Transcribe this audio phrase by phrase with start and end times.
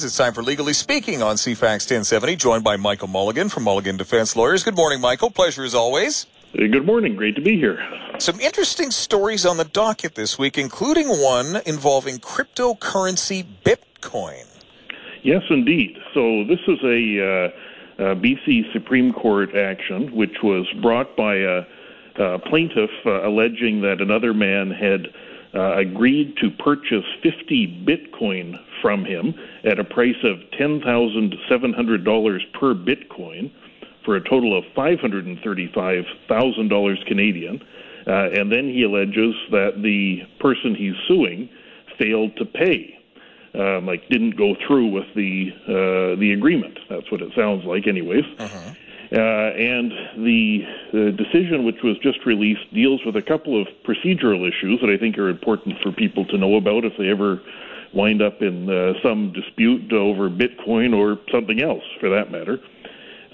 [0.00, 4.36] It's time for Legally Speaking on CFAX 1070, joined by Michael Mulligan from Mulligan Defense
[4.36, 4.62] Lawyers.
[4.62, 5.28] Good morning, Michael.
[5.28, 6.26] Pleasure as always.
[6.54, 7.16] Good morning.
[7.16, 7.84] Great to be here.
[8.20, 14.46] Some interesting stories on the docket this week, including one involving cryptocurrency Bitcoin.
[15.24, 15.98] Yes, indeed.
[16.14, 17.50] So this is a,
[17.98, 21.62] uh, a BC Supreme Court action, which was brought by a,
[22.14, 25.08] a plaintiff uh, alleging that another man had
[25.54, 29.34] uh, agreed to purchase 50 Bitcoin from him
[29.64, 33.52] at a price of $10,700 per Bitcoin
[34.04, 37.62] for a total of $535,000 Canadian.
[38.06, 41.50] Uh, and then he alleges that the person he's suing
[41.98, 42.94] failed to pay.
[43.54, 46.78] Um, like didn't go through with the uh, the agreement.
[46.90, 48.24] That's what it sounds like, anyways.
[48.38, 48.74] Uh-huh.
[49.10, 49.16] Uh,
[49.56, 50.60] and the,
[50.92, 54.98] the, decision, which was just released, deals with a couple of procedural issues that I
[54.98, 57.40] think are important for people to know about if they ever
[57.94, 62.58] wind up in uh, some dispute over Bitcoin or something else, for that matter.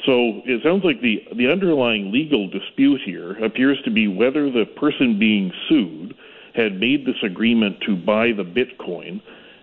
[0.07, 4.67] So it sounds like the the underlying legal dispute here appears to be whether the
[4.77, 6.15] person being sued
[6.55, 9.21] had made this agreement to buy the Bitcoin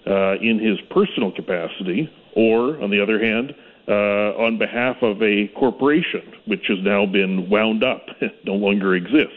[0.08, 3.54] uh, in his personal capacity, or on the other hand,
[3.88, 8.06] uh, on behalf of a corporation which has now been wound up,
[8.46, 9.36] no longer exists.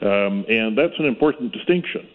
[0.00, 2.08] Um, and that's an important distinction.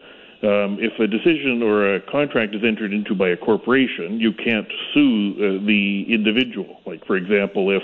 [0.43, 4.67] Um, if a decision or a contract is entered into by a corporation, you can't
[4.93, 6.79] sue uh, the individual.
[6.85, 7.83] Like, for example, if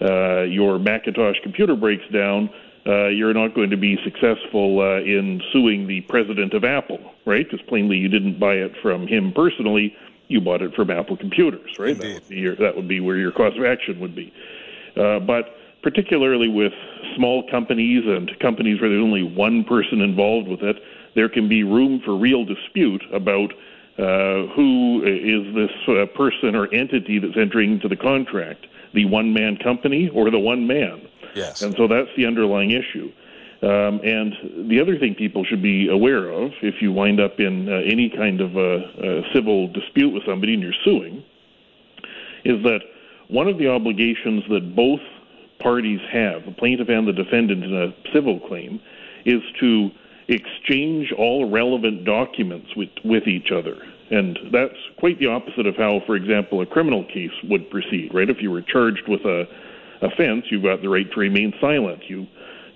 [0.00, 2.48] uh, your Macintosh computer breaks down,
[2.86, 7.44] uh, you're not going to be successful uh, in suing the president of Apple, right?
[7.44, 9.94] Because plainly you didn't buy it from him personally
[10.30, 11.98] you bought it from Apple Computers, right?
[11.98, 14.32] That would, your, that would, be where your cause of action would be.
[14.96, 16.72] Uh, but particularly with
[17.16, 20.76] small companies and companies where there's only one person involved with it,
[21.16, 23.52] there can be room for real dispute about
[23.98, 29.34] uh, who is this uh, person or entity that's entering into the contract, the one
[29.34, 31.02] man company or the one man.
[31.34, 31.60] Yes.
[31.62, 33.10] And so that's the underlying issue.
[33.62, 37.68] Um, and the other thing people should be aware of, if you wind up in
[37.68, 41.22] uh, any kind of a, a civil dispute with somebody and you're suing,
[42.44, 42.80] is that
[43.28, 45.00] one of the obligations that both
[45.58, 48.80] parties have, the plaintiff and the defendant in a civil claim,
[49.26, 49.90] is to
[50.28, 53.76] exchange all relevant documents with, with each other.
[54.10, 58.30] And that's quite the opposite of how, for example, a criminal case would proceed, right?
[58.30, 59.44] If you were charged with a
[60.02, 62.08] offense, you've got the right to remain silent.
[62.08, 62.26] You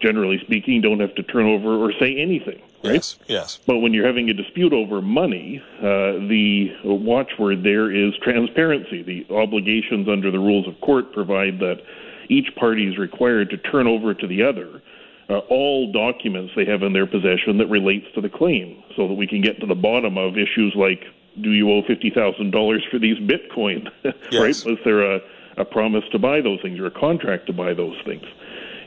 [0.00, 2.60] generally speaking, don't have to turn over or say anything.
[2.82, 2.94] Right?
[2.94, 3.19] Yes.
[3.27, 3.59] Yes.
[3.66, 9.03] But when you're having a dispute over money, uh, the watchword there is transparency.
[9.03, 11.81] The obligations under the rules of court provide that
[12.28, 14.82] each party is required to turn over to the other
[15.28, 19.15] uh, all documents they have in their possession that relates to the claim, so that
[19.15, 21.05] we can get to the bottom of issues like
[21.41, 23.88] do you owe fifty thousand dollars for these Bitcoin?
[24.31, 24.65] Yes.
[24.65, 24.72] right?
[24.72, 25.21] Was there a,
[25.56, 28.25] a promise to buy those things or a contract to buy those things?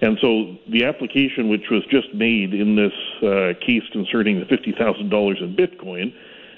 [0.02, 2.94] And so the application which was just made in this
[3.24, 6.14] uh, case concerning the $50,000 in Bitcoin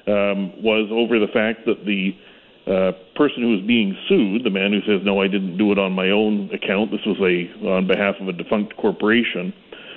[0.07, 2.15] um, was over the fact that the
[2.67, 5.79] uh, person who was being sued, the man who says, no, I didn't do it
[5.79, 9.53] on my own account, this was a on behalf of a defunct corporation,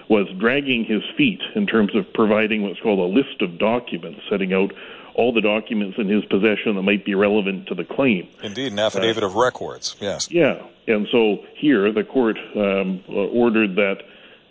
[0.09, 4.53] was dragging his feet in terms of providing what's called a list of documents, setting
[4.53, 4.73] out
[5.15, 8.29] all the documents in his possession that might be relevant to the claim.
[8.43, 10.31] Indeed, an affidavit uh, of records, yes.
[10.31, 14.03] Yeah, and so here the court um, uh, ordered that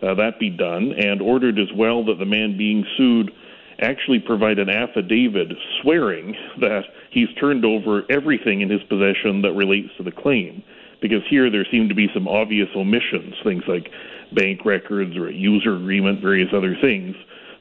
[0.02, 3.32] uh, that be done and ordered as well that the man being sued
[3.80, 5.52] actually provide an affidavit
[5.82, 10.64] swearing that he's turned over everything in his possession that relates to the claim.
[11.02, 13.92] Because here there seem to be some obvious omissions, things like
[14.34, 17.16] bank records or a user agreement, various other things.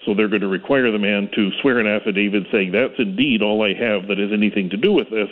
[0.05, 3.63] So they're going to require the man to swear an affidavit saying that's indeed all
[3.63, 5.29] I have that has anything to do with this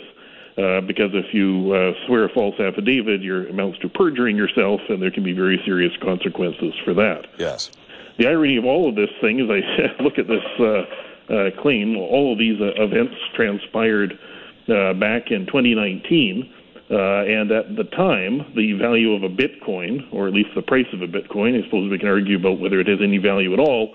[0.59, 5.01] uh, because if you uh, swear a false affidavit, you're amounts to perjuring yourself, and
[5.01, 7.27] there can be very serious consequences for that.
[7.37, 7.71] Yes.
[8.17, 11.95] The irony of all of this thing is, I look at this uh, uh, claim.
[11.95, 14.19] All of these uh, events transpired
[14.67, 16.53] uh, back in 2019.
[16.91, 20.87] Uh, and at the time, the value of a Bitcoin, or at least the price
[20.91, 23.59] of a Bitcoin, I suppose we can argue about whether it has any value at
[23.59, 23.93] all,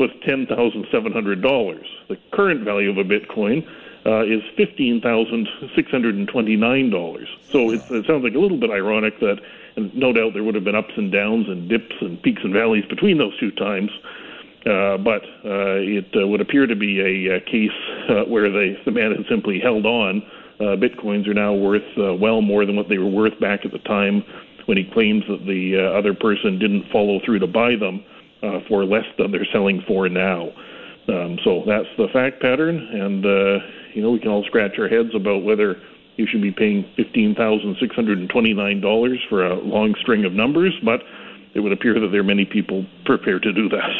[0.00, 1.84] was $10,700.
[2.08, 3.68] The current value of a Bitcoin
[4.06, 7.28] uh, is fifteen thousand six hundred and twenty nine dollars.
[7.50, 9.40] So it, it sounds like a little bit ironic that,
[9.76, 12.52] and no doubt there would have been ups and downs and dips and peaks and
[12.52, 13.90] valleys between those two times.
[14.64, 17.70] Uh, but uh, it uh, would appear to be a, a case
[18.08, 20.22] uh, where they, the man had simply held on.
[20.60, 23.72] Uh, bitcoins are now worth uh, well more than what they were worth back at
[23.72, 24.22] the time
[24.66, 28.19] when he claims that the uh, other person didn't follow through to buy them uh,
[28.68, 30.50] for less than they're selling for now.
[31.08, 33.64] Um, so that's the fact pattern, and uh,
[33.94, 35.80] you know we can all scratch our heads about whether
[36.16, 40.24] you should be paying fifteen thousand six hundred and twenty-nine dollars for a long string
[40.24, 41.02] of numbers, but
[41.54, 43.90] it would appear that there are many people prepared to do that.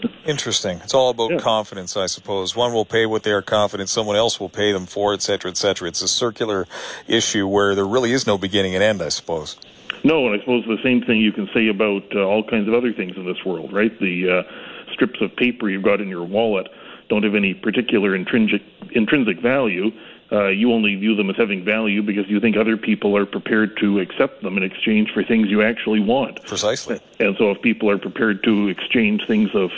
[0.26, 0.78] Interesting.
[0.84, 1.38] It's all about yeah.
[1.38, 2.54] confidence, I suppose.
[2.54, 5.50] One will pay what they are confident, someone else will pay them for, et cetera,
[5.50, 5.88] et cetera.
[5.88, 6.66] It's a circular
[7.06, 9.56] issue where there really is no beginning and end, I suppose.
[10.04, 12.74] No, and I suppose the same thing you can say about uh, all kinds of
[12.74, 13.96] other things in this world, right?
[13.98, 16.68] The uh, strips of paper you've got in your wallet
[17.08, 18.62] don't have any particular intrinsic
[18.92, 19.90] intrinsic value.
[20.30, 23.76] Uh, you only view them as having value because you think other people are prepared
[23.78, 26.44] to accept them in exchange for things you actually want.
[26.44, 27.00] Precisely.
[27.18, 29.70] And so, if people are prepared to exchange things of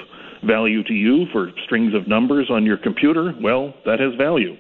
[0.43, 4.57] value to you for strings of numbers on your computer, well, that has value.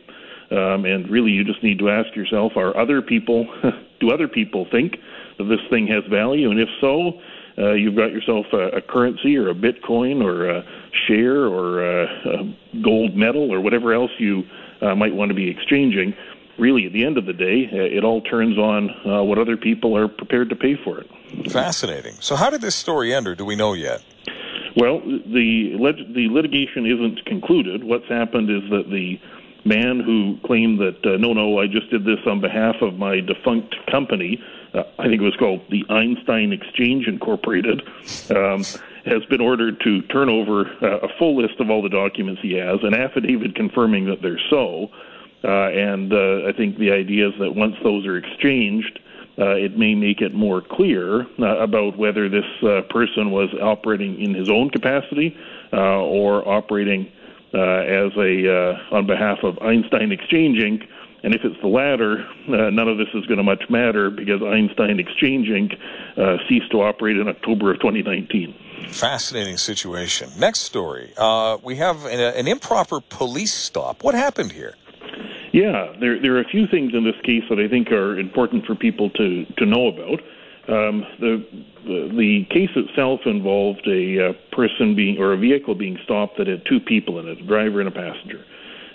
[0.52, 3.48] Um, and really, you just need to ask yourself: Are other people?
[4.00, 4.96] do other people think
[5.48, 6.50] this thing has value?
[6.50, 7.20] And if so,
[7.58, 10.64] uh, you've got yourself a, a currency or a Bitcoin or a
[11.06, 14.42] share or a, a gold medal or whatever else you
[14.80, 16.14] uh, might want to be exchanging.
[16.58, 19.56] Really, at the end of the day, uh, it all turns on uh, what other
[19.56, 21.08] people are prepared to pay for it.
[21.50, 22.16] Fascinating.
[22.20, 24.02] So, how did this story end, or do we know yet?
[24.76, 25.76] Well, the
[26.14, 27.82] the litigation isn't concluded.
[27.82, 29.18] What's happened is that the
[29.64, 33.20] man who claimed that uh, no, no, I just did this on behalf of my
[33.20, 34.40] defunct company.
[34.74, 37.82] Uh, I think it was called the Einstein Exchange Incorporated.
[38.30, 38.64] Um,
[39.04, 42.52] has been ordered to turn over uh, a full list of all the documents he
[42.52, 44.90] has, an affidavit confirming that they're so.
[45.42, 49.00] Uh, and uh, I think the idea is that once those are exchanged,
[49.38, 52.44] uh, it may make it more clear uh, about whether this
[52.90, 55.34] person was operating in his own capacity
[55.72, 57.10] or operating
[57.54, 60.86] as a on behalf of Einstein Exchange Inc.
[61.22, 64.98] And if it's the latter, none of this is going to much matter because Einstein
[64.98, 65.76] Exchange Inc.
[66.48, 68.54] ceased to operate in October of 2019.
[68.88, 70.30] Fascinating situation.
[70.38, 71.12] Next story.
[71.62, 74.02] we have an, an improper police stop.
[74.02, 74.74] What happened here?
[75.52, 78.66] Yeah, there there are a few things in this case that I think are important
[78.66, 80.20] for people to to know about.
[80.68, 81.44] Um, the,
[81.84, 86.46] the, the case itself involved a uh, person being or a vehicle being stopped that
[86.46, 88.44] had two people in it, a driver and a passenger,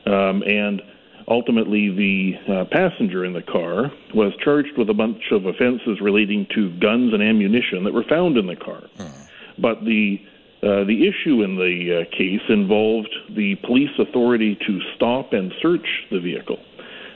[0.06, 0.82] um, and
[1.28, 6.48] ultimately the uh, passenger in the car was charged with a bunch of offenses relating
[6.56, 8.84] to guns and ammunition that were found in the car.
[8.98, 9.28] Mm.
[9.58, 10.22] But the
[10.64, 15.86] uh, the issue in the uh, case involved the police authority to stop and search
[16.10, 16.58] the vehicle.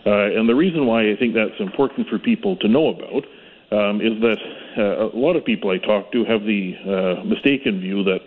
[0.05, 3.25] Uh, and the reason why I think that's important for people to know about
[3.71, 4.37] um, is that
[4.77, 8.19] uh, a lot of people I talk to have the uh, mistaken view that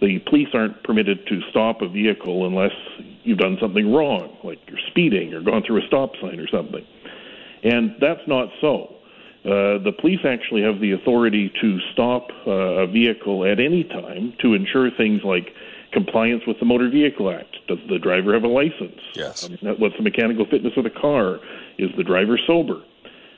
[0.00, 2.72] the police aren't permitted to stop a vehicle unless
[3.24, 6.84] you've done something wrong, like you're speeding or gone through a stop sign or something.
[7.64, 8.94] And that's not so.
[9.44, 14.34] Uh, the police actually have the authority to stop uh, a vehicle at any time
[14.40, 15.52] to ensure things like
[15.92, 17.56] compliance with the Motor Vehicle Act.
[17.66, 19.00] Does the driver have a license?
[19.14, 19.44] Yes.
[19.44, 21.38] Um, what's the mechanical fitness of the car?
[21.78, 22.82] Is the driver sober?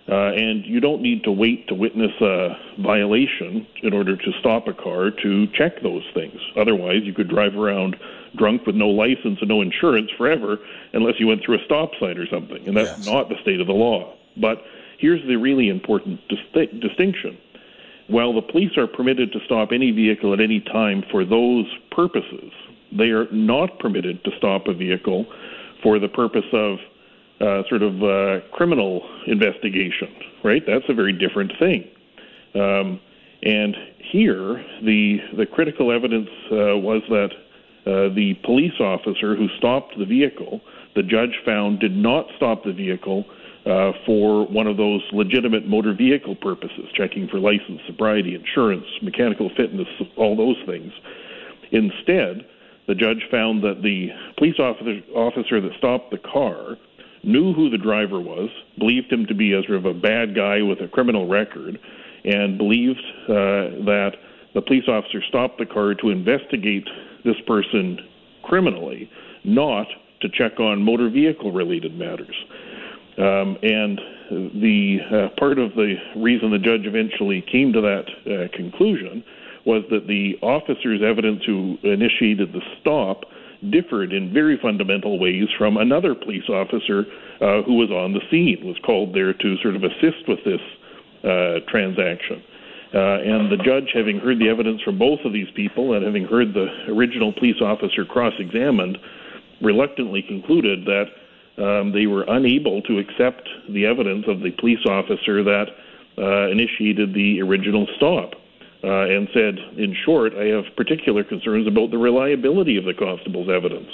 [0.08, 2.48] Uh, and you don't need to wait to witness a
[2.80, 6.40] violation in order to stop a car to check those things.
[6.56, 7.96] Otherwise, you could drive around
[8.36, 10.58] drunk with no license and no insurance forever
[10.94, 12.66] unless you went through a stop sign or something.
[12.66, 13.06] And that's yes.
[13.06, 14.16] not the state of the law.
[14.36, 14.64] But
[15.00, 17.38] Here's the really important dis- distinction.
[18.08, 22.52] While the police are permitted to stop any vehicle at any time for those purposes,
[22.92, 25.24] they are not permitted to stop a vehicle
[25.82, 26.76] for the purpose of
[27.40, 30.14] uh, sort of uh, criminal investigation,
[30.44, 30.62] right?
[30.66, 31.88] That's a very different thing.
[32.54, 33.00] Um,
[33.42, 33.74] and
[34.12, 37.30] here, the the critical evidence uh, was that
[37.86, 40.60] uh, the police officer who stopped the vehicle,
[40.94, 43.24] the judge found, did not stop the vehicle
[43.64, 49.50] uh, for one of those legitimate motor vehicle purposes, checking for license, sobriety, insurance, mechanical
[49.56, 50.92] fitness, all those things.
[51.72, 52.44] Instead,
[52.88, 56.76] the judge found that the police officer, officer that stopped the car
[57.22, 58.48] knew who the driver was,
[58.78, 61.78] believed him to be a sort of a bad guy with a criminal record,
[62.24, 64.12] and believed uh, that
[64.54, 66.88] the police officer stopped the car to investigate
[67.24, 67.98] this person
[68.42, 69.10] criminally,
[69.44, 69.86] not
[70.20, 72.36] to check on motor vehicle related matters.
[73.18, 74.00] Um, and
[74.30, 79.24] the uh, part of the reason the judge eventually came to that uh, conclusion
[79.66, 83.24] was that the officer's evidence who initiated the stop
[83.68, 87.04] differed in very fundamental ways from another police officer
[87.40, 90.60] uh, who was on the scene, was called there to sort of assist with this
[91.24, 92.42] uh, transaction.
[92.92, 96.24] Uh, and the judge, having heard the evidence from both of these people and having
[96.24, 98.98] heard the original police officer cross examined,
[99.60, 101.04] reluctantly concluded that
[101.62, 105.66] um, they were unable to accept the evidence of the police officer that
[106.18, 108.32] uh, initiated the original stop.
[108.82, 113.48] Uh, and said, in short, I have particular concerns about the reliability of the constable's
[113.48, 113.90] evidence.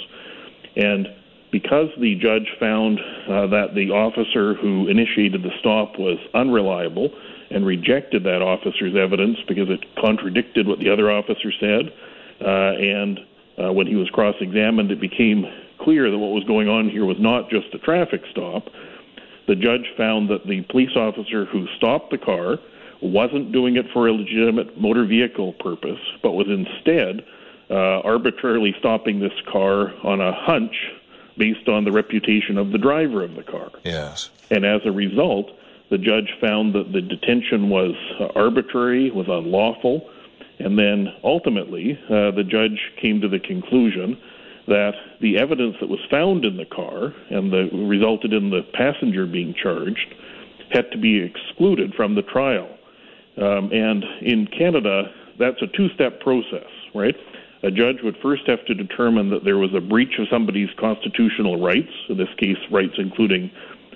[0.75, 1.07] And
[1.51, 7.09] because the judge found uh, that the officer who initiated the stop was unreliable
[7.49, 11.91] and rejected that officer's evidence because it contradicted what the other officer said,
[12.41, 13.19] uh, and
[13.57, 15.45] uh, when he was cross examined, it became
[15.79, 18.67] clear that what was going on here was not just a traffic stop.
[19.47, 22.57] The judge found that the police officer who stopped the car
[23.01, 27.25] wasn't doing it for a legitimate motor vehicle purpose, but was instead
[27.69, 30.75] uh, arbitrarily stopping this car on a hunch
[31.37, 33.69] based on the reputation of the driver of the car.
[33.83, 34.29] Yes.
[34.49, 35.51] And as a result,
[35.89, 37.93] the judge found that the detention was
[38.35, 40.09] arbitrary, was unlawful,
[40.59, 44.17] and then ultimately uh, the judge came to the conclusion
[44.67, 49.25] that the evidence that was found in the car and that resulted in the passenger
[49.25, 50.13] being charged
[50.71, 52.76] had to be excluded from the trial.
[53.37, 57.15] Um, and in Canada, that's a two step process, right?
[57.63, 61.61] A judge would first have to determine that there was a breach of somebody's constitutional
[61.61, 63.51] rights, in this case, rights including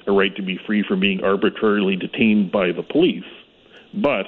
[0.07, 3.23] a right to be free from being arbitrarily detained by the police.
[3.93, 4.25] But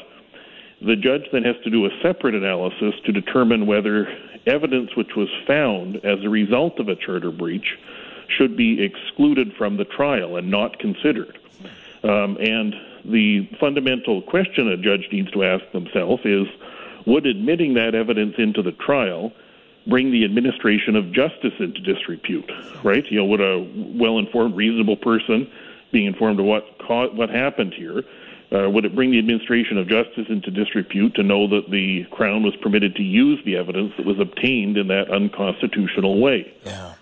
[0.82, 4.08] the judge then has to do a separate analysis to determine whether
[4.46, 7.78] evidence which was found as a result of a charter breach
[8.28, 11.38] should be excluded from the trial and not considered.
[12.04, 16.48] Um, and the fundamental question a judge needs to ask themselves is
[17.06, 19.32] would admitting that evidence into the trial
[19.88, 22.50] bring the administration of justice into disrepute?
[22.84, 23.06] Right?
[23.10, 25.50] You know, would a well-informed, reasonable person,
[25.92, 26.64] being informed of what
[27.14, 28.04] what happened here,
[28.54, 32.44] uh, would it bring the administration of justice into disrepute to know that the Crown
[32.44, 36.54] was permitted to use the evidence that was obtained in that unconstitutional way?
[36.66, 36.94] Yeah.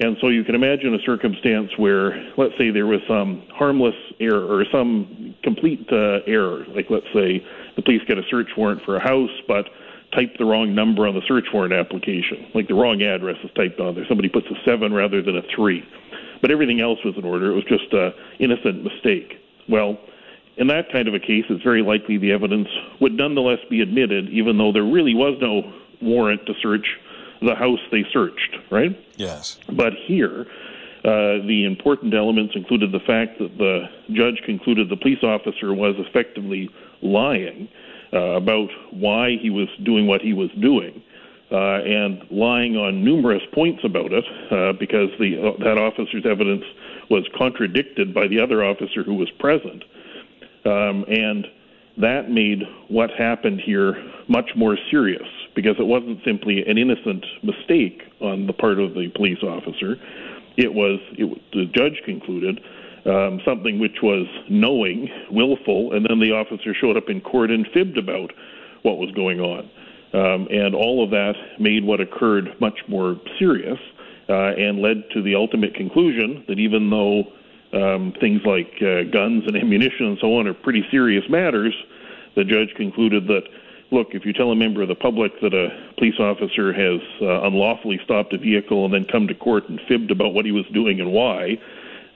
[0.00, 4.46] And so you can imagine a circumstance where, let's say, there was some harmless error
[4.46, 6.64] or some complete uh, error.
[6.68, 9.66] Like, let's say the police get a search warrant for a house, but
[10.14, 12.46] type the wrong number on the search warrant application.
[12.54, 14.06] Like the wrong address is typed on there.
[14.08, 15.82] Somebody puts a seven rather than a three.
[16.40, 17.50] But everything else was in order.
[17.50, 19.34] It was just an innocent mistake.
[19.68, 19.98] Well,
[20.56, 22.68] in that kind of a case, it's very likely the evidence
[23.00, 26.86] would nonetheless be admitted, even though there really was no warrant to search
[27.40, 28.98] the house they searched, right?
[29.16, 29.58] Yes.
[29.70, 30.46] But here,
[31.04, 35.94] uh, the important elements included the fact that the judge concluded the police officer was
[35.98, 36.70] effectively
[37.02, 37.68] lying
[38.12, 41.02] uh, about why he was doing what he was doing.
[41.50, 46.64] Uh, and lying on numerous points about it, uh, because the, uh, that officer's evidence
[47.08, 49.82] was contradicted by the other officer who was present.
[50.66, 51.46] Um, and
[51.96, 53.96] that made what happened here
[54.28, 55.26] much more serious
[55.58, 59.96] because it wasn't simply an innocent mistake on the part of the police officer.
[60.56, 62.60] It was, it, the judge concluded,
[63.04, 67.66] um, something which was knowing, willful, and then the officer showed up in court and
[67.74, 68.32] fibbed about
[68.82, 69.68] what was going on.
[70.14, 73.80] Um, and all of that made what occurred much more serious
[74.28, 77.24] uh, and led to the ultimate conclusion that even though
[77.72, 81.74] um, things like uh, guns and ammunition and so on are pretty serious matters,
[82.36, 83.42] the judge concluded that
[83.90, 87.46] look, if you tell a member of the public that a police officer has uh,
[87.46, 90.64] unlawfully stopped a vehicle and then come to court and fibbed about what he was
[90.72, 91.58] doing and why,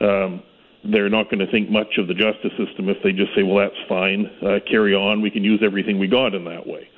[0.00, 0.42] um,
[0.84, 3.56] they're not going to think much of the justice system if they just say, well,
[3.56, 6.88] that's fine, uh, carry on, we can use everything we got in that way.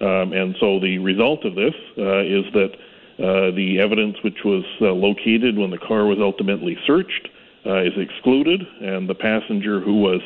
[0.00, 2.72] Um, and so the result of this uh, is that
[3.18, 7.28] uh, the evidence which was uh, located when the car was ultimately searched
[7.64, 10.20] uh, is excluded, and the passenger who was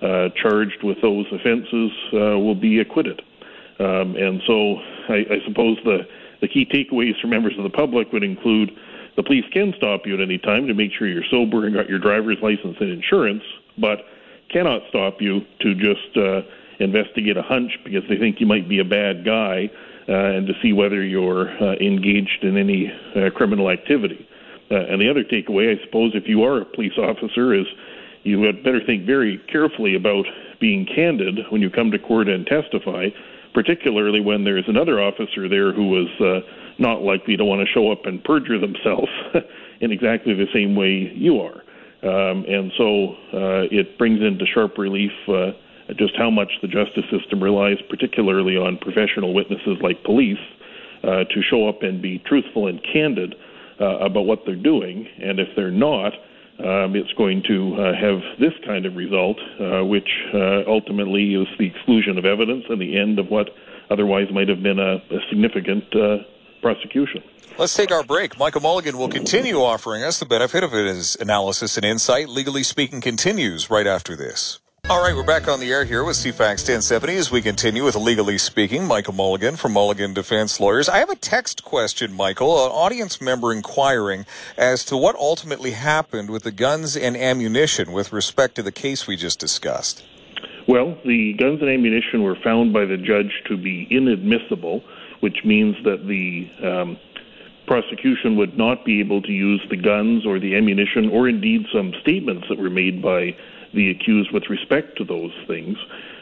[0.00, 3.22] uh, charged with those offenses will be acquitted.
[3.78, 4.76] Um, and so
[5.08, 6.00] I, I suppose the,
[6.40, 8.70] the key takeaways for members of the public would include
[9.16, 11.88] the police can stop you at any time to make sure you're sober and got
[11.88, 13.42] your driver's license and insurance,
[13.78, 13.98] but
[14.50, 16.42] cannot stop you to just uh,
[16.80, 19.70] investigate a hunch because they think you might be a bad guy
[20.08, 24.26] uh, and to see whether you're uh, engaged in any uh, criminal activity.
[24.70, 27.66] Uh, and the other takeaway, I suppose, if you are a police officer, is
[28.22, 30.24] you had better think very carefully about
[30.60, 33.08] being candid when you come to court and testify
[33.54, 36.40] particularly when there's another officer there who was uh,
[36.78, 39.10] not likely to want to show up and perjure themselves
[39.80, 41.62] in exactly the same way you are.
[42.02, 45.52] Um, and so uh, it brings into sharp relief uh,
[45.96, 50.38] just how much the justice system relies, particularly on professional witnesses like police,
[51.04, 53.34] uh, to show up and be truthful and candid
[53.80, 55.06] uh, about what they're doing.
[55.20, 56.12] And if they're not,
[56.58, 61.48] um, it's going to uh, have this kind of result, uh, which uh, ultimately is
[61.58, 63.50] the exclusion of evidence and the end of what
[63.90, 66.18] otherwise might have been a, a significant uh,
[66.60, 67.22] prosecution.
[67.58, 68.38] Let's take our break.
[68.38, 72.28] Michael Mulligan will continue offering us the benefit of his analysis and insight.
[72.28, 74.60] Legally Speaking continues right after this.
[74.90, 77.94] All right, we're back on the air here with CFAX 1070 as we continue with
[77.94, 78.84] Legally Speaking.
[78.84, 80.88] Michael Mulligan from Mulligan Defense Lawyers.
[80.88, 86.30] I have a text question, Michael, an audience member inquiring as to what ultimately happened
[86.30, 90.02] with the guns and ammunition with respect to the case we just discussed.
[90.66, 94.82] Well, the guns and ammunition were found by the judge to be inadmissible,
[95.20, 96.98] which means that the um,
[97.68, 101.94] prosecution would not be able to use the guns or the ammunition or indeed some
[102.00, 103.36] statements that were made by
[103.74, 105.76] the accused with respect to those things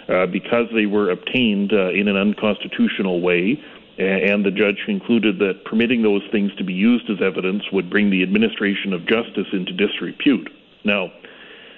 [0.09, 3.63] uh, because they were obtained uh, in an unconstitutional way.
[3.99, 8.09] And the judge concluded that permitting those things to be used as evidence would bring
[8.09, 10.49] the administration of justice into disrepute.
[10.85, 11.13] Now,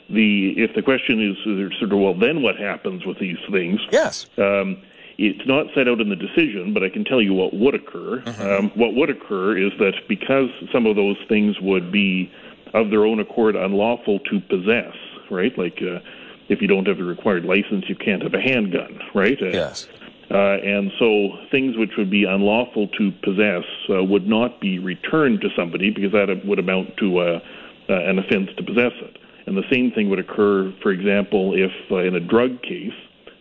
[0.09, 1.37] the if the question is
[1.79, 3.81] sort of well, then what happens with these things?
[3.91, 4.27] Yes.
[4.39, 4.83] Um,
[5.19, 8.19] it's not set out in the decision, but I can tell you what would occur.
[8.21, 8.43] Mm-hmm.
[8.43, 12.31] Um, what would occur is that because some of those things would be
[12.75, 14.95] of their own accord unlawful to possess,
[15.33, 15.57] right?
[15.59, 15.99] Like uh,
[16.49, 19.41] if you don't have the required license, you can't have a handgun, right?
[19.41, 19.89] Uh, yes.
[20.31, 25.41] Uh, and so things which would be unlawful to possess uh, would not be returned
[25.43, 27.41] to somebody because that would amount to uh,
[27.89, 29.19] uh, an offense to possess it.
[29.47, 32.95] And the same thing would occur, for example, if uh, in a drug case,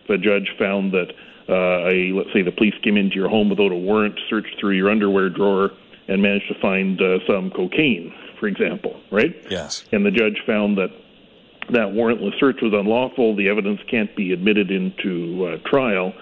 [0.04, 1.12] if a judge found that
[1.48, 4.72] uh, a, let's say the police came into your home without a warrant, searched through
[4.72, 5.70] your underwear drawer,
[6.08, 9.34] and managed to find uh, some cocaine, for example, right?
[9.48, 9.84] Yes.
[9.92, 10.90] And the judge found that
[11.70, 13.36] that warrantless search was unlawful.
[13.36, 16.12] The evidence can't be admitted into uh, trial.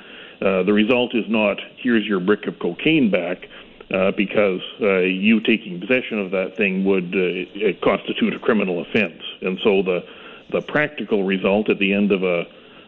[0.40, 3.46] Uh, the result is not here's your brick of cocaine back,
[3.92, 9.22] uh, because uh, you taking possession of that thing would uh, constitute a criminal offense.
[9.42, 10.04] And so the
[10.52, 12.44] the practical result at the end of a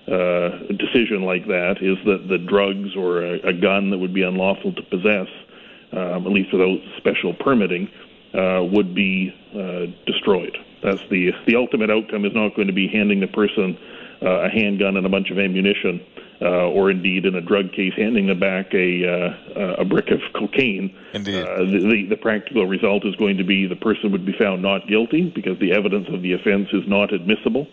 [0.08, 4.22] uh, decision like that is that the drugs or a, a gun that would be
[4.22, 5.28] unlawful to possess,
[5.92, 7.88] um, at least without special permitting,
[8.34, 10.56] uh, would be uh, destroyed.
[10.82, 13.78] That's the the ultimate outcome is not going to be handing the person
[14.22, 16.04] uh, a handgun and a bunch of ammunition,
[16.40, 20.20] uh, or indeed in a drug case handing them back a uh, a brick of
[20.34, 20.94] cocaine.
[21.14, 24.34] Indeed, uh, the, the the practical result is going to be the person would be
[24.38, 27.66] found not guilty because the evidence of the offense is not admissible,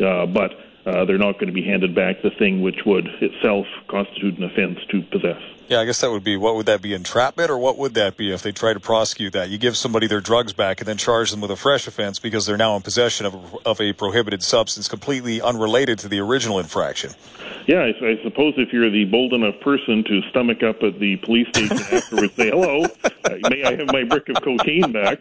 [0.00, 0.52] uh, but.
[0.86, 4.44] Uh, they're not going to be handed back the thing which would itself constitute an
[4.44, 5.40] offense to possess.
[5.66, 8.18] Yeah, I guess that would be what would that be entrapment or what would that
[8.18, 9.48] be if they try to prosecute that?
[9.48, 12.44] You give somebody their drugs back and then charge them with a fresh offense because
[12.44, 16.58] they're now in possession of a, of a prohibited substance completely unrelated to the original
[16.58, 17.12] infraction.
[17.66, 21.16] Yeah, I, I suppose if you're the bold enough person to stomach up at the
[21.16, 25.20] police station afterwards, say hello, uh, may I have my brick of cocaine back?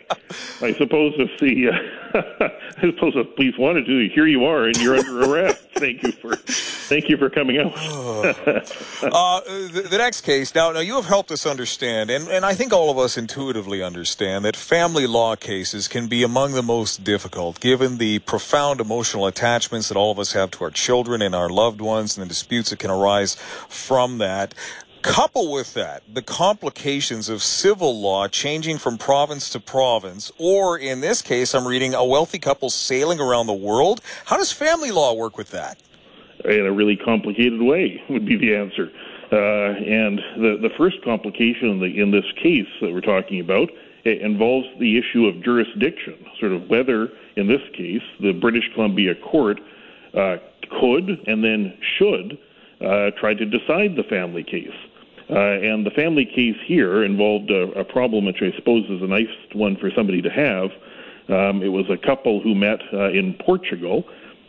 [0.61, 4.75] I suppose if the uh, I suppose if police wanted to, here you are and
[4.77, 5.62] you're under arrest.
[5.75, 7.73] Thank you for thank you for coming out.
[7.77, 10.55] uh, the, the next case case.
[10.55, 13.83] Now, now you have helped us understand, and, and I think all of us intuitively
[13.83, 19.27] understand that family law cases can be among the most difficult, given the profound emotional
[19.27, 22.27] attachments that all of us have to our children and our loved ones, and the
[22.27, 23.35] disputes that can arise
[23.69, 24.55] from that.
[25.03, 31.01] Couple with that the complications of civil law changing from province to province, or in
[31.01, 33.99] this case, I'm reading a wealthy couple sailing around the world.
[34.25, 35.77] How does family law work with that?
[36.45, 38.91] In a really complicated way, would be the answer.
[39.29, 43.69] Uh, and the, the first complication in, the, in this case that we're talking about
[44.05, 49.59] involves the issue of jurisdiction, sort of whether, in this case, the British Columbia court
[50.13, 50.37] uh,
[50.79, 52.37] could and then should
[52.79, 54.71] uh, try to decide the family case.
[55.29, 59.07] Uh, and the family case here involved a, a, problem which I suppose is a
[59.07, 60.69] nice one for somebody to have.
[61.29, 64.03] Um, it was a couple who met uh, in Portugal.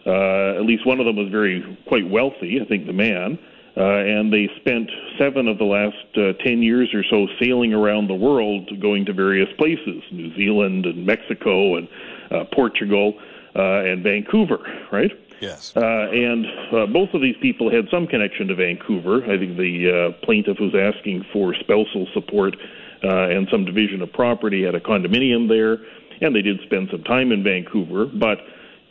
[0.05, 3.39] Uh, at least one of them was very quite wealthy, I think the man.
[3.77, 8.09] Uh, and they spent seven of the last uh, 10 years or so sailing around
[8.09, 11.89] the world, going to various places New Zealand and Mexico and
[12.31, 13.15] uh, Portugal
[13.57, 14.59] uh, and Vancouver,
[14.93, 15.11] right?
[15.45, 15.73] Yes.
[15.77, 19.23] Uh, and uh, both of these people had some connection to Vancouver.
[19.25, 22.57] I think the uh, plaintiff was asking for spousal support
[23.05, 25.77] uh, and some division of property, had a condominium there,
[26.23, 28.39] and they did spend some time in Vancouver, but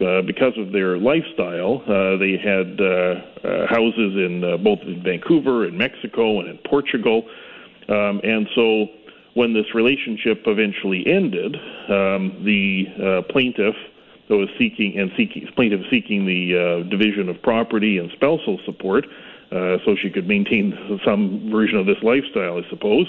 [0.04, 2.78] uh, because of their lifestyle, uh, they had
[3.70, 7.24] houses in both in Vancouver and Mexico and in Portugal,
[7.90, 8.86] um, and so
[9.34, 11.56] when this relationship eventually ended,
[11.90, 13.76] um, the plaintiff
[14.30, 19.06] that was seeking and seeking plaintiff seeking the uh, division of property and spousal support,
[19.52, 20.74] uh, so she could maintain
[21.06, 23.08] some version of this lifestyle, I suppose.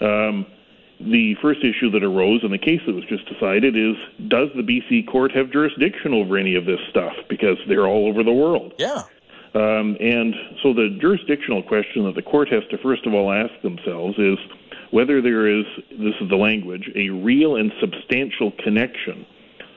[0.00, 0.46] Um,
[1.00, 3.96] the first issue that arose in the case that was just decided is
[4.28, 7.12] does the BC court have jurisdiction over any of this stuff?
[7.28, 8.72] Because they're all over the world.
[8.78, 9.02] Yeah.
[9.54, 13.52] Um, and so the jurisdictional question that the court has to first of all ask
[13.62, 14.38] themselves is
[14.90, 19.26] whether there is, this is the language, a real and substantial connection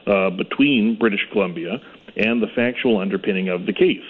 [0.09, 1.79] uh, between British Columbia
[2.17, 4.03] and the factual underpinning of the case.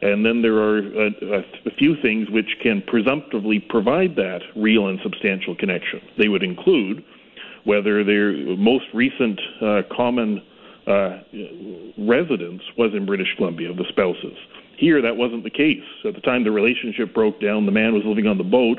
[0.00, 5.00] And then there are a, a, few things which can presumptively provide that real and
[5.02, 6.00] substantial connection.
[6.16, 7.04] They would include
[7.64, 10.42] whether their most recent uh, common
[10.86, 11.18] uh,
[11.98, 14.36] residence was in British Columbia of the spouses.
[14.76, 15.82] Here, that wasn't the case.
[16.04, 18.78] At the time the relationship broke down, the man was living on the boat,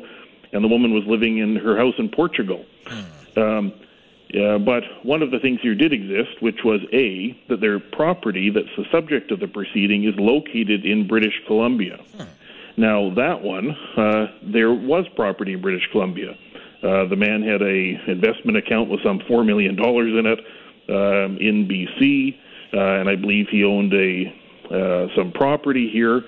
[0.53, 2.65] and the woman was living in her house in Portugal.
[2.87, 3.39] Hmm.
[3.39, 3.73] Um,
[4.35, 8.49] uh, but one of the things here did exist, which was A, that their property
[8.49, 11.97] that's the subject of the proceeding is located in British Columbia.
[12.15, 12.23] Hmm.
[12.77, 16.37] Now, that one, uh, there was property in British Columbia.
[16.81, 20.39] Uh, the man had a investment account with some $4 million in it
[20.89, 22.37] um, in BC,
[22.73, 24.33] uh, and I believe he owned a
[24.71, 26.21] uh, some property here.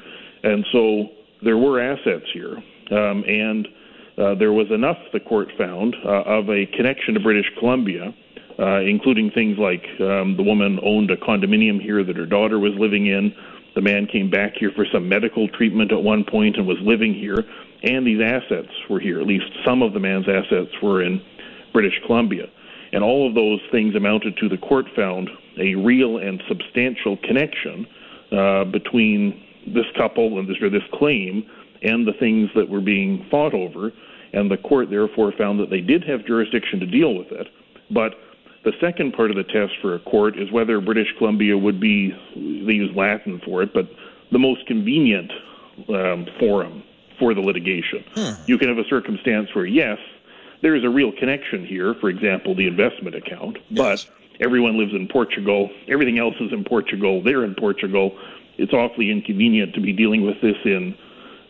[0.44, 1.10] And so
[1.44, 2.58] there were assets here.
[2.92, 3.68] Um, and
[4.22, 8.14] uh, there was enough, the court found, uh, of a connection to British Columbia,
[8.60, 12.74] uh, including things like um, the woman owned a condominium here that her daughter was
[12.78, 13.34] living in.
[13.74, 17.14] The man came back here for some medical treatment at one point and was living
[17.14, 17.44] here.
[17.84, 19.20] And these assets were here.
[19.20, 21.22] At least some of the man's assets were in
[21.74, 22.46] British Columbia.
[22.94, 27.88] And all of those things amounted to the court found a real and substantial connection
[28.32, 31.50] uh, between this couple and this, or this claim
[31.82, 33.92] and the things that were being fought over,
[34.34, 37.48] and the court therefore found that they did have jurisdiction to deal with it.
[37.90, 38.16] But
[38.64, 42.12] the second part of the test for a court is whether British Columbia would be,
[42.36, 43.90] they use Latin for it, but
[44.32, 45.32] the most convenient
[45.90, 46.84] um, forum
[47.20, 48.04] for the litigation.
[48.14, 48.34] Hmm.
[48.46, 49.98] You can have a circumstance where, yes,
[50.62, 54.06] there is a real connection here, for example, the investment account, yes.
[54.06, 58.18] but everyone lives in Portugal, everything else is in Portugal, they're in Portugal.
[58.58, 60.96] It's awfully inconvenient to be dealing with this in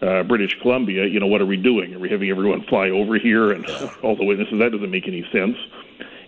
[0.02, 1.94] uh, British Columbia, you know, what are we doing?
[1.94, 3.66] Are we having everyone fly over here and
[4.04, 4.60] all the witnesses?
[4.60, 5.58] That doesn't make any sense.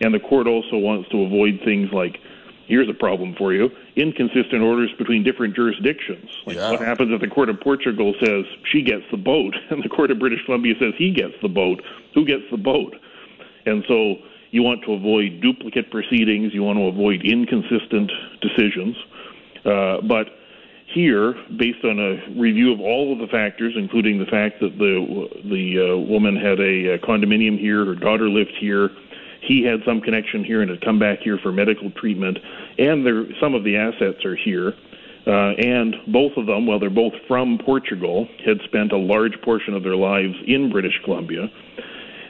[0.02, 2.20] And the court also wants to avoid things like
[2.68, 6.30] here's a problem for you inconsistent orders between different jurisdictions.
[6.46, 6.72] Like yeah.
[6.72, 10.12] what happens if the court of Portugal says she gets the boat and the court
[10.12, 11.82] of British Columbia says he gets the boat?
[12.14, 12.96] Who gets the boat?
[13.66, 14.16] And so
[14.52, 18.96] you want to avoid duplicate proceedings, you want to avoid inconsistent decisions.
[19.66, 20.28] Uh, but
[20.94, 25.28] here, based on a review of all of the factors, including the fact that the
[25.50, 28.90] the uh, woman had a, a condominium here, her daughter lived here,
[29.42, 32.38] he had some connection here and had come back here for medical treatment,
[32.78, 34.74] and there some of the assets are here.
[35.26, 39.74] Uh, and both of them, while they're both from Portugal, had spent a large portion
[39.74, 41.50] of their lives in British Columbia.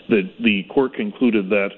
[0.09, 1.71] The the court concluded that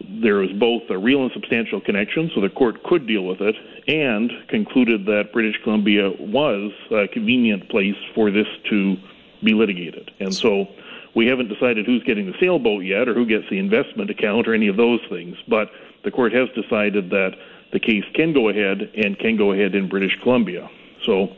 [0.00, 3.56] there was both a real and substantial connection, so the court could deal with it,
[3.88, 8.96] and concluded that British Columbia was a convenient place for this to
[9.42, 10.10] be litigated.
[10.20, 10.66] And so
[11.14, 14.54] we haven't decided who's getting the sailboat yet or who gets the investment account or
[14.54, 15.70] any of those things, but
[16.04, 17.32] the court has decided that
[17.72, 20.68] the case can go ahead and can go ahead in British Columbia.
[21.04, 21.34] So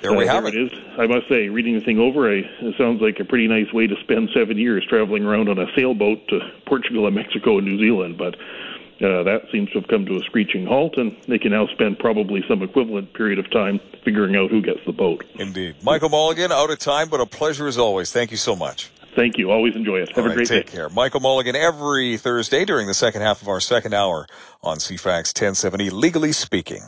[0.00, 0.54] there we uh, have it.
[0.54, 0.78] it is.
[0.98, 3.86] I must say, reading the thing over, I, it sounds like a pretty nice way
[3.86, 7.78] to spend seven years traveling around on a sailboat to Portugal and Mexico and New
[7.78, 8.18] Zealand.
[8.18, 8.34] But
[9.04, 11.98] uh, that seems to have come to a screeching halt, and they can now spend
[11.98, 15.24] probably some equivalent period of time figuring out who gets the boat.
[15.36, 15.76] Indeed.
[15.82, 18.12] Michael Mulligan, out of time, but a pleasure as always.
[18.12, 18.90] Thank you so much.
[19.16, 19.50] Thank you.
[19.50, 20.14] Always enjoy it.
[20.14, 20.62] Have a great take day.
[20.62, 20.88] Take care.
[20.88, 24.26] Michael Mulligan every Thursday during the second half of our second hour
[24.62, 26.82] on CFAX 1070, Legally Speaking.